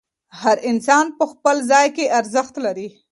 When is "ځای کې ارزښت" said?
1.71-2.55